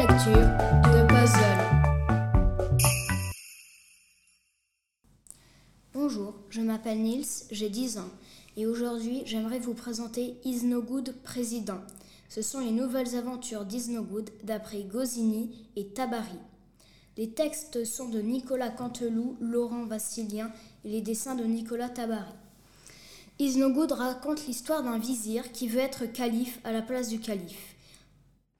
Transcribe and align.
lecture 0.00 0.32
de 0.32 1.06
puzzle. 1.08 1.60
Bonjour, 5.92 6.36
je 6.48 6.62
m'appelle 6.62 7.02
Nils, 7.02 7.26
j'ai 7.50 7.68
10 7.68 7.98
ans 7.98 8.08
et 8.56 8.64
aujourd'hui 8.64 9.20
j'aimerais 9.26 9.58
vous 9.58 9.74
présenter 9.74 10.36
Is 10.46 10.62
Président. 11.22 11.80
Ce 12.30 12.40
sont 12.40 12.60
les 12.60 12.70
nouvelles 12.70 13.14
aventures 13.14 13.66
d'Is 13.66 13.90
d'après 14.42 14.84
Gosini 14.84 15.68
et 15.76 15.88
Tabari. 15.88 16.38
Les 17.18 17.32
textes 17.32 17.84
sont 17.84 18.08
de 18.08 18.22
Nicolas 18.22 18.70
Canteloup, 18.70 19.36
Laurent 19.38 19.84
Vassilien 19.84 20.50
et 20.86 20.88
les 20.88 21.02
dessins 21.02 21.34
de 21.34 21.44
Nicolas 21.44 21.90
Tabari. 21.90 22.32
Isnogoud 23.38 23.92
raconte 23.92 24.46
l'histoire 24.46 24.82
d'un 24.82 24.98
vizir 24.98 25.52
qui 25.52 25.68
veut 25.68 25.80
être 25.80 26.06
calife 26.06 26.58
à 26.64 26.72
la 26.72 26.80
place 26.80 27.08
du 27.08 27.20
calife. 27.20 27.76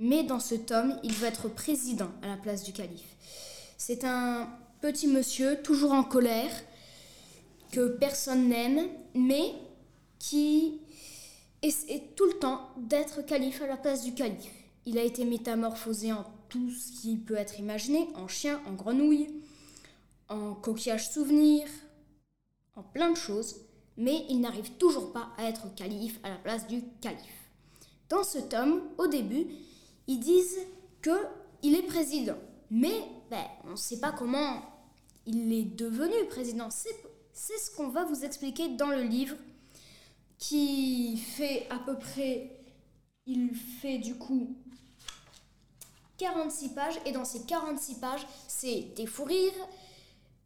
Mais 0.01 0.25
dans 0.25 0.41
ce 0.41 0.57
tome, 0.57 0.99
il 1.05 1.13
veut 1.13 1.29
être 1.29 1.49
président 1.49 2.11
à 2.23 2.27
la 2.27 2.37
place 2.37 2.65
du 2.65 2.73
calife. 2.73 3.17
C'est 3.79 4.05
un 4.05 4.49
petit 4.81 5.07
monsieur 5.07 5.63
toujours 5.63 5.93
en 5.93 6.03
colère, 6.03 6.51
que 7.71 7.87
personne 7.87 8.49
n'aime, 8.49 8.89
mais 9.15 9.55
qui 10.19 10.81
essaie 11.63 12.03
tout 12.17 12.27
le 12.27 12.39
temps 12.41 12.71
d'être 12.79 13.25
calife 13.25 13.63
à 13.63 13.69
la 13.69 13.77
place 13.77 14.03
du 14.03 14.13
calife. 14.13 14.51
Il 14.87 14.99
a 14.99 15.05
été 15.05 15.25
métamorphosé 15.25 16.13
en 16.13 16.25
tout 16.49 16.71
ce 16.73 17.01
qui 17.01 17.17
peut 17.17 17.37
être 17.37 17.61
imaginé, 17.61 18.09
en 18.17 18.27
chien, 18.27 18.61
en 18.67 18.73
grenouille, 18.73 19.29
en 20.29 20.55
coquillage 20.55 21.11
souvenir, 21.11 21.69
en 22.75 22.83
plein 22.83 23.11
de 23.11 23.17
choses 23.17 23.55
mais 24.01 24.25
il 24.31 24.41
n'arrive 24.41 24.73
toujours 24.73 25.13
pas 25.13 25.29
à 25.37 25.45
être 25.45 25.73
calife 25.75 26.19
à 26.23 26.31
la 26.31 26.37
place 26.37 26.67
du 26.67 26.83
calife. 27.03 27.51
Dans 28.09 28.25
ce 28.25 28.39
tome, 28.39 28.81
au 28.97 29.07
début, 29.07 29.47
ils 30.11 30.19
disent 30.19 30.59
qu'il 31.03 31.77
est 31.77 31.87
président, 31.87 32.37
mais 32.69 33.05
ben, 33.31 33.45
on 33.65 33.71
ne 33.71 33.77
sait 33.77 34.01
pas 34.01 34.11
comment 34.11 34.61
il 35.25 35.53
est 35.53 35.77
devenu 35.77 36.27
président. 36.29 36.69
C'est 36.71 37.59
ce 37.59 37.71
qu'on 37.77 37.91
va 37.91 38.05
vous 38.05 38.25
expliquer 38.25 38.71
dans 38.71 38.89
le 38.89 39.03
livre 39.03 39.37
qui 40.37 41.17
fait 41.17 41.69
à 41.71 41.79
peu 41.79 41.97
près, 41.97 42.51
il 43.27 43.55
fait 43.55 43.99
du 43.99 44.17
coup 44.17 44.57
46 46.19 46.71
pages 46.71 46.99
et 47.07 47.13
dans 47.13 47.25
ces 47.25 47.43
46 47.43 47.95
pages, 48.01 48.27
c'est 48.49 48.93
des 48.97 49.07
fous 49.07 49.25
rires, 49.25 49.69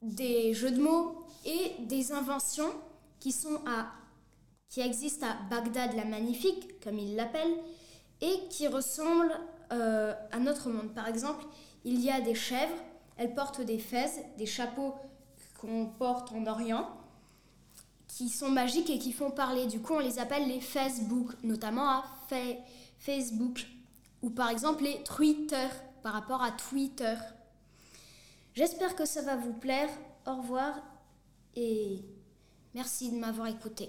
des 0.02 0.52
jeux 0.52 0.72
de 0.72 0.82
mots 0.82 1.24
et 1.46 1.72
des 1.86 2.12
inventions 2.12 2.70
qui, 3.18 3.32
sont 3.32 3.62
à, 3.66 3.92
qui 4.68 4.82
existent 4.82 5.26
à 5.26 5.36
Bagdad 5.48 5.96
la 5.96 6.04
Magnifique, 6.04 6.80
comme 6.80 6.98
ils 6.98 7.16
l'appellent, 7.16 7.58
et 8.20 8.46
qui 8.50 8.68
ressemblent 8.68 9.38
euh, 9.72 10.14
à 10.32 10.38
notre 10.38 10.70
monde. 10.70 10.92
Par 10.94 11.08
exemple, 11.08 11.44
il 11.84 12.00
y 12.00 12.10
a 12.10 12.20
des 12.20 12.34
chèvres, 12.34 12.74
elles 13.16 13.34
portent 13.34 13.60
des 13.60 13.78
fez, 13.78 14.06
des 14.38 14.46
chapeaux 14.46 14.94
qu'on 15.60 15.86
porte 15.86 16.32
en 16.32 16.46
Orient, 16.46 16.88
qui 18.08 18.28
sont 18.28 18.50
magiques 18.50 18.90
et 18.90 18.98
qui 18.98 19.12
font 19.12 19.30
parler. 19.30 19.66
Du 19.66 19.80
coup, 19.80 19.94
on 19.94 20.00
les 20.00 20.18
appelle 20.18 20.48
les 20.48 20.60
Facebook, 20.60 21.32
notamment 21.42 21.88
à 21.88 22.04
Facebook, 22.98 23.66
ou 24.22 24.30
par 24.30 24.50
exemple 24.50 24.84
les 24.84 25.02
Twitter, 25.02 25.68
par 26.02 26.12
rapport 26.12 26.42
à 26.42 26.50
Twitter. 26.52 27.14
J'espère 28.54 28.94
que 28.94 29.04
ça 29.04 29.22
va 29.22 29.36
vous 29.36 29.52
plaire. 29.52 29.88
Au 30.26 30.36
revoir 30.36 30.80
et 31.54 32.02
Merci 32.74 33.12
de 33.12 33.16
m'avoir 33.16 33.46
écouté. 33.46 33.88